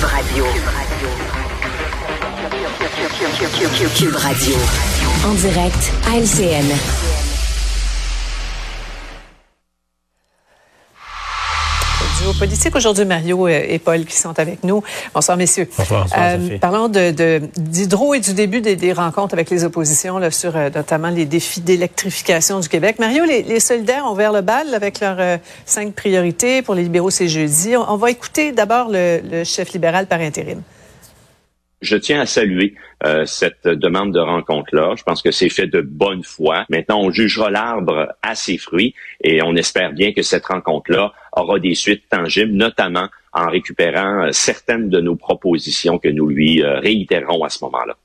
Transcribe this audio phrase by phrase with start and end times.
[0.00, 0.44] Cube Radio.
[4.16, 4.56] Radio.
[5.26, 7.09] En direct à LCN.
[12.40, 12.74] Politique.
[12.74, 14.82] Aujourd'hui, Mario et Paul qui sont avec nous.
[15.14, 15.68] Bonsoir, messieurs.
[15.76, 20.56] Bonsoir, euh, parlons d'hydro de, et du début des, rencontres avec les oppositions là, sur
[20.56, 22.98] euh, notamment les défis d'électrification du Québec.
[22.98, 25.36] Mario, les, les, solidaires ont ouvert le bal avec leurs euh,
[25.66, 26.62] cinq priorités.
[26.62, 27.76] Pour les libéraux, c'est jeudi.
[27.76, 30.62] On, va écouter d'abord le, le chef libéral par intérim
[31.80, 34.94] je tiens à saluer euh, cette demande de rencontre-là.
[34.96, 36.66] Je pense que c'est fait de bonne foi.
[36.68, 41.58] Maintenant, on jugera l'arbre à ses fruits et on espère bien que cette rencontre-là aura
[41.58, 46.80] des suites tangibles, notamment en récupérant euh, certaines de nos propositions que nous lui euh,
[46.80, 47.96] réitérerons à ce moment-là.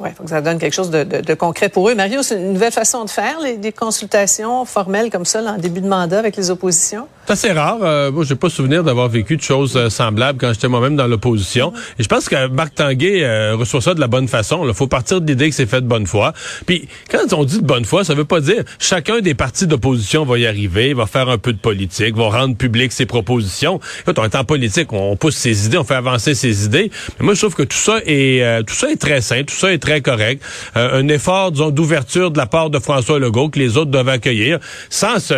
[0.00, 1.94] Oui, faut que ça donne quelque chose de, de, de concret pour eux.
[1.94, 5.58] Mario, c'est une nouvelle façon de faire, les, des consultations formelles comme ça, là, en
[5.58, 7.08] début de mandat avec les oppositions?
[7.26, 7.78] C'est assez rare.
[7.82, 11.08] Euh, moi, j'ai pas souvenir d'avoir vécu de choses euh, semblables quand j'étais moi-même dans
[11.08, 11.72] l'opposition.
[11.98, 14.64] Et je pense que Marc Tanguay euh, reçoit ça de la bonne façon.
[14.66, 16.32] Il faut partir de l'idée que c'est fait de bonne foi.
[16.64, 20.24] Puis, quand on dit de bonne foi, ça veut pas dire chacun des partis d'opposition
[20.24, 23.80] va y arriver, va faire un peu de politique, va rendre public ses propositions.
[24.06, 26.90] Quand on est en politique, on pousse ses idées, on fait avancer ses idées.
[27.18, 29.72] Mais moi, je trouve que tout ça est tout ça est très sain, tout ça
[29.72, 33.90] est très Euh, un effort, d'ouverture de la part de François Legault que les autres
[33.90, 34.58] doivent accueillir,
[34.90, 35.32] sans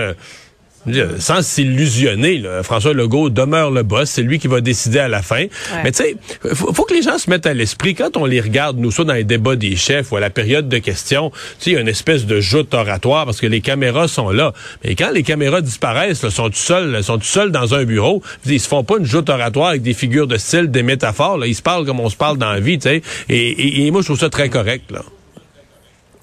[1.18, 5.46] sans s'illusionner, François Legault demeure le boss, c'est lui qui va décider à la fin.
[5.84, 6.16] Mais tu sais,
[6.54, 9.04] faut, faut, que les gens se mettent à l'esprit quand on les regarde, nous, soit
[9.04, 11.76] dans les débats des chefs ou à la période de questions, tu sais, il y
[11.76, 14.52] a une espèce de joute oratoire parce que les caméras sont là.
[14.84, 18.22] Mais quand les caméras disparaissent, là, sont tout seuls, sont tout seuls dans un bureau,
[18.46, 21.38] ils se font pas une joute oratoire avec des figures de style, des métaphores.
[21.38, 21.46] Là.
[21.46, 23.02] Ils se parlent comme on se parle dans la vie, tu sais.
[23.28, 24.90] Et, et moi, je trouve ça très correct.
[24.90, 25.02] Là.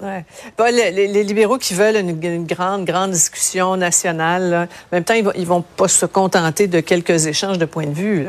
[0.00, 5.64] Les, libéraux qui veulent une, grande, grande discussion nationale, en même temps, ils vont, vont
[5.76, 8.26] pas se contenter de quelques échanges de points de vue.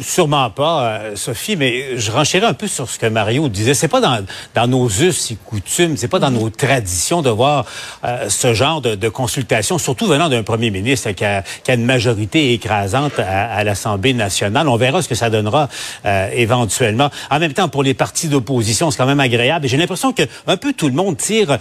[0.00, 3.74] Sûrement pas, euh, Sophie, mais je renchérais un peu sur ce que Mario disait.
[3.74, 7.64] C'est pas dans, nos us et coutumes, c'est pas dans nos traditions de voir
[8.04, 13.18] euh, ce genre de, consultation, surtout venant d'un premier ministre qui a, une majorité écrasante
[13.18, 14.68] à, l'Assemblée nationale.
[14.68, 15.68] On verra ce que ça donnera
[16.06, 17.10] euh, éventuellement.
[17.30, 19.68] En même temps, pour les partis d'opposition, c'est quand même agréable.
[19.68, 21.58] J'ai l'impression que un peu tout le monde tire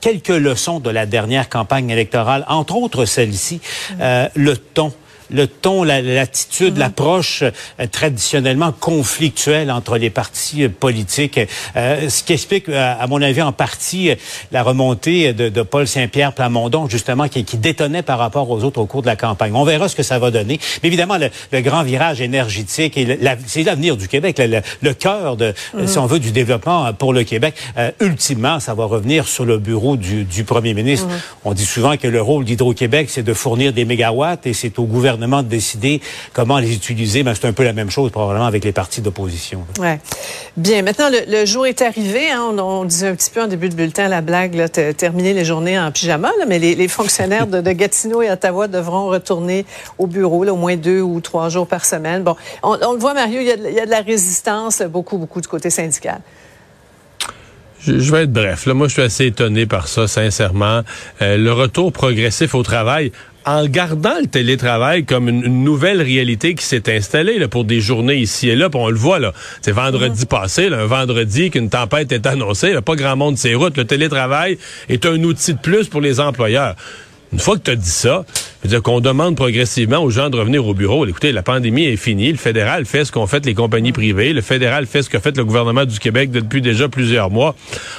[0.00, 3.60] quelques leçons de la dernière campagne électorale, entre autres celle-ci,
[4.00, 4.92] le ton
[5.34, 6.78] le ton, l'attitude, mhm.
[6.78, 11.40] l'approche euh, traditionnellement conflictuelle entre les partis euh, politiques,
[11.76, 14.10] euh, ce qui explique, à mon avis, en partie
[14.52, 18.86] la remontée de, Paul Saint-Pierre Plamondon, justement, qui, qui, détonnait par rapport aux autres au
[18.86, 19.52] cours de la campagne.
[19.54, 20.60] On verra ce que ça va donner.
[20.82, 24.40] Mais évidemment, le, grand virage énergétique, et c'est l'avenir du Québec,
[24.82, 25.86] le, cœur, de, mhm.
[25.86, 27.54] si on veut, du développement pour le Québec.
[28.00, 31.06] ultimement, ça va revenir sur le bureau du, premier ministre.
[31.06, 31.20] Mhm.
[31.44, 34.84] On dit souvent que le rôle d'Hydro-Québec, c'est de fournir des mégawatts et c'est au
[34.84, 36.00] gouvernement de décider
[36.32, 37.22] comment les utiliser.
[37.22, 39.64] Mais c'est un peu la même chose probablement avec les partis d'opposition.
[39.78, 40.00] Ouais.
[40.56, 40.82] Bien.
[40.82, 42.30] Maintenant, le, jour est arrivé.
[42.30, 42.54] Hein.
[42.58, 45.78] On, disait un petit peu en début de bulletin la blague, là, terminer les journées
[45.78, 46.30] en pyjama.
[46.46, 49.66] mais les, fonctionnaires de, Gatineau et Ottawa devront retourner
[49.98, 52.22] au bureau au moins deux ou trois jours par semaine.
[52.22, 54.82] Bon, on, le voit, Mario, il y, a de, il y a de la résistance,
[54.82, 56.20] beaucoup, beaucoup du côté syndical.
[57.86, 58.66] Je, vais être bref.
[58.66, 60.82] Là, moi, je suis assez étonné par ça, sincèrement.
[61.20, 63.12] Euh, le retour progressif au travail,
[63.46, 68.16] en gardant le télétravail comme une, nouvelle réalité qui s'est installée là, pour des journées
[68.16, 69.32] ici et là, on le voit là,
[69.62, 73.58] c'est vendredi passé, là, un vendredi qu'une tempête est annoncée, là, pas grand monde sur
[73.58, 76.74] routes, le télétravail est un outil de plus pour les employeurs.
[77.32, 78.24] Une fois que tu as dit ça,
[78.64, 81.04] dire qu'on demande progressivement aux gens de revenir au bureau.
[81.04, 82.30] Écoutez, la pandémie est finie.
[82.30, 84.32] Le fédéral fait ce qu'ont fait les compagnies privées.
[84.32, 87.56] Le fédéral fait ce qu'a fait le gouvernement du Québec depuis déjà plusieurs mois.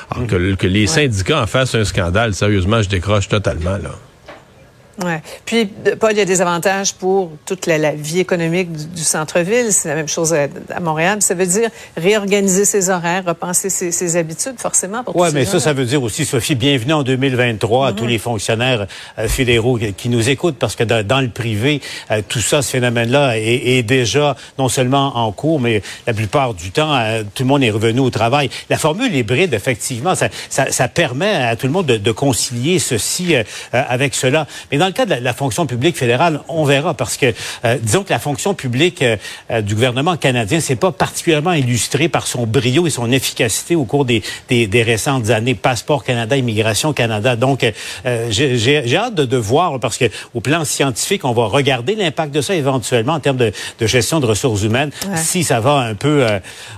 [0.10, 3.78] Alors que, que les syndicats en fassent un scandale, sérieusement, je décroche totalement.
[3.78, 3.92] là.
[5.04, 5.22] Ouais.
[5.46, 5.66] Puis,
[6.00, 9.72] Paul, il y a des avantages pour toute la, vie économique du, centre-ville.
[9.72, 11.22] C'est la même chose à, Montréal.
[11.22, 15.04] Ça veut dire réorganiser ses horaires, repenser ses, habitudes, forcément.
[15.14, 18.10] Oui, mais ça, ça veut dire aussi, Sophie, bienvenue en 2023 à tous mhm.
[18.10, 18.88] les fonctionnaires
[19.20, 21.82] euh, fédéraux qui, nous écoutent, parce que dans, le privé,
[22.12, 26.72] euh, tout ça, ce phénomène-là est, déjà non seulement en cours, mais la plupart du
[26.72, 28.50] temps, euh, tout le monde est revenu au travail.
[28.70, 33.36] La formule hybride, effectivement, ça, ça, permet à tout le monde de, de concilier ceci
[33.72, 34.48] avec cela.
[34.72, 37.34] Mais dans le cas de la, fonction publique fédérale, on verra parce que
[37.66, 39.17] euh, disons que la fonction publique euh,
[39.52, 43.85] euh, du gouvernement canadien c'est pas particulièrement illustré par son brio et son efficacité au
[43.85, 45.55] cours des, des, récentes années.
[45.55, 47.35] Passeport Canada, Immigration Canada.
[47.35, 47.66] Donc,
[48.29, 52.41] j'ai hâte de, de, voir parce que au plan scientifique, on va regarder l'impact de
[52.41, 56.26] ça éventuellement en termes de, de gestion de ressources humaines, si ça va un peu,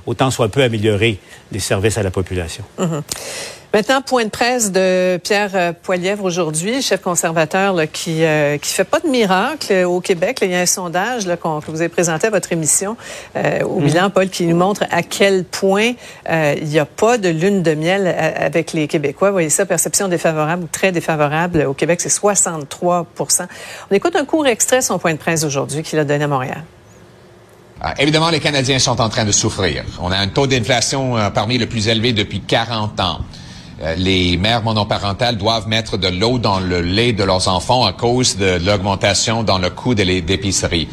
[0.06, 1.20] autant soit peu améliorer
[1.52, 2.64] les services à la population.
[2.80, 3.02] Mm-hmm.
[3.74, 8.72] Maintenant, point de presse de Pierre euh, Poilièvre aujourd'hui, chef conservateur là, qui euh, qui
[8.72, 10.40] fait pas de miracle euh, au Québec.
[10.42, 12.96] il y a un sondage là, que vous avez présenté à votre émission
[13.36, 14.12] euh, au bilan, mhm.
[14.12, 15.92] Paul, qui nous montre à quel point
[16.30, 19.30] euh, il n'y a pas de lune de miel avec les Québécois.
[19.30, 24.26] Vous voyez ça, perception défavorable ou très défavorable au Québec, c'est 63 On écoute un
[24.26, 26.64] court extrait de son point de presse aujourd'hui qu'il a donné à Montréal.
[27.82, 29.84] Ah, évidemment, les Canadiens sont en train de souffrir.
[30.02, 33.20] On a un taux d'inflation parmi les plus élevés depuis 40 ans.
[33.82, 37.94] Euh, les mères monoparentales doivent mettre de l'eau dans le lait de leurs enfants à
[37.94, 40.88] cause de l'augmentation dans le coût de l'épicerie.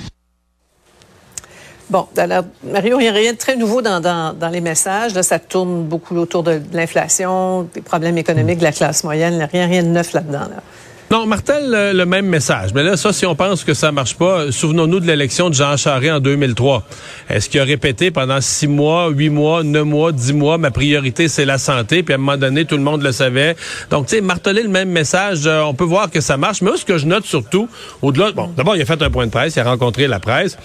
[1.89, 5.13] Bon, alors, Mario, il n'y a rien de très nouveau dans, les messages.
[5.23, 9.49] Ça tourne beaucoup autour de, l'inflation, des problèmes économiques de la classe moyenne.
[9.51, 10.41] Rien, rien de neuf là-dedans.
[10.41, 10.63] Là.
[11.11, 12.71] Non, Martel, le, même message.
[12.75, 15.77] Mais là, ça, si on pense que ça marche pas, souvenons-nous de l'élection de Jean
[15.77, 16.83] Charest en 2003.
[17.29, 21.29] Est-ce qu'il a répété pendant six mois, huit mois, neuf mois, dix mois, ma priorité,
[21.29, 23.55] c'est la santé, puis à un moment donné, tout le monde le savait.
[23.91, 26.63] Donc, tu sais, marteler le même message, euh, on peut voir que ça marche.
[26.63, 27.69] Mais ce que je note surtout,
[28.03, 30.57] au-delà, bon, d'abord, il a fait un point de presse, il a rencontré la presse.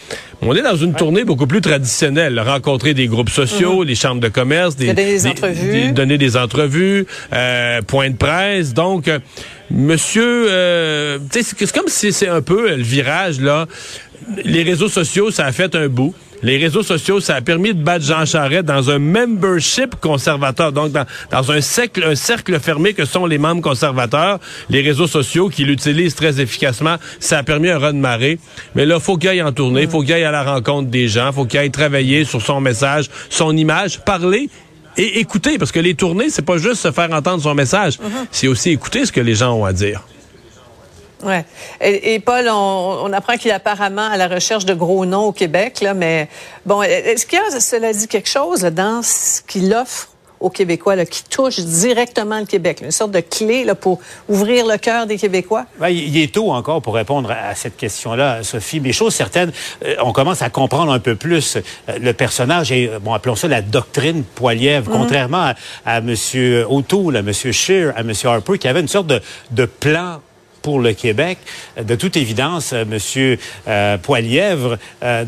[0.41, 2.39] On est dans une tournée beaucoup plus traditionnelle.
[2.39, 5.91] Rencontrer des groupes sociaux, les chambres de commerce, des, des, entrevues.
[5.91, 8.73] donner des entrevues, euh, point de presse.
[8.73, 9.19] Donc, euh,
[9.71, 13.67] Monsieur, euh, c'est comme si c'est un peu le virage là.
[14.43, 16.13] Les réseaux sociaux, ça a fait un bout.
[16.41, 20.91] Les réseaux sociaux, ça a permis de battre Jean Charest dans un membership conservateur, donc
[20.93, 24.39] dans, dans un, cercle, un cercle fermé que sont les membres conservateurs.
[24.69, 28.39] Les réseaux sociaux qui l'utilisent très efficacement, ça a permis un run de marée.
[28.75, 31.33] Mais là, faut qu'il aille en tournée, faut qu'il aille à la rencontre des gens,
[31.33, 34.49] faut qu'il aille travailler sur son message, son image, parler
[34.97, 38.27] et écouter, parce que les tournées, c'est pas juste se faire entendre son message, mhm.
[38.31, 40.03] c'est aussi écouter ce que les gens ont à dire.
[41.23, 41.45] Ouais.
[41.81, 45.81] Et, Paul, on, apprend qu'il est apparemment à la recherche de gros noms au Québec,
[45.81, 46.29] là, mais
[46.65, 50.09] bon, est-ce qu'il y a, cela dit, quelque chose dans ce qu'il offre
[50.39, 54.65] aux Québécois là, qui touche directement le Québec, une sorte de clé là, pour ouvrir
[54.65, 55.65] le cœur des Québécois?
[55.79, 58.79] Ben, il est tôt encore pour répondre à cette question-là, Sophie.
[58.79, 59.51] Mais chose certaine,
[59.85, 61.61] euh, on commence à comprendre un peu plus euh,
[61.99, 64.97] le personnage et, bon, appelons ça la doctrine Poilièvre, mhm.
[64.97, 65.53] contrairement
[65.85, 66.15] à, M.
[66.69, 67.33] O'Toole, à M.
[67.33, 68.13] Scheer, à M.
[68.23, 69.21] Harper, qui avait une sorte de,
[69.51, 70.19] de plan
[70.69, 71.39] pour le Québec.
[71.81, 73.37] De toute évidence, euh, M.
[73.67, 75.25] Euh, Poilièvre euh,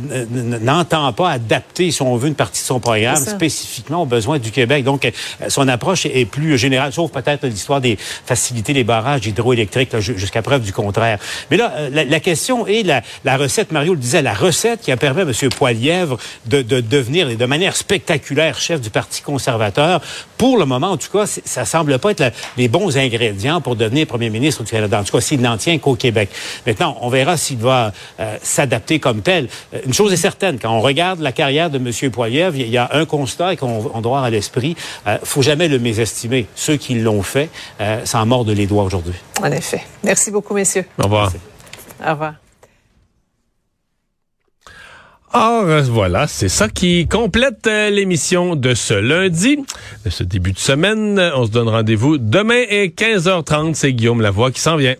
[0.61, 4.51] n'entend pas adapter, si on veut, une partie de son programme spécifiquement aux besoins du
[4.51, 4.83] Québec.
[4.83, 5.11] Donc,
[5.47, 10.61] son approche est plus générale, sauf peut-être l'histoire des facilités des barrages hydroélectriques, jusqu'à preuve
[10.61, 11.17] du contraire.
[11.49, 14.97] Mais là, la, question est la, la, recette, Mario le disait, la recette qui a
[14.97, 15.49] permis à M.
[15.49, 20.01] Poilièvre de, de devenir de manière spectaculaire chef du Parti conservateur.
[20.37, 24.05] Pour le moment, en tout cas, ça semble pas être les bons ingrédients pour devenir
[24.05, 24.99] premier ministre du Canada.
[24.99, 26.29] En tout cas, s'il n'en tient qu'au Québec.
[26.67, 29.47] Maintenant, on verra s'il va euh, s'adapter comme tel.
[29.73, 32.11] Euh, une chose est certaine, quand on regarde la carrière de M.
[32.11, 34.75] Poiliev, il y a un constat qu'on doit avoir à l'esprit.
[35.07, 36.47] Euh, faut jamais le mésestimer.
[36.55, 37.49] Ceux qui l'ont fait
[37.79, 39.13] euh, s'en mordent les doigts aujourd'hui.
[39.41, 39.83] En effet.
[40.03, 40.85] Merci beaucoup, messieurs.
[40.99, 41.31] Au revoir.
[42.05, 42.33] Au revoir.
[45.33, 49.63] Or, voilà, c'est ça qui complète l'émission de ce lundi,
[50.03, 51.31] de ce début de semaine.
[51.35, 53.75] On se donne rendez-vous demain à 15h30.
[53.75, 54.95] C'est Guillaume Lavoie qui s'en vient.